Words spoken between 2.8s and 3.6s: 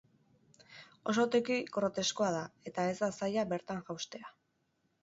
ez da zaila